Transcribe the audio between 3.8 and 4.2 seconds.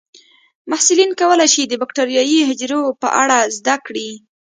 کړي.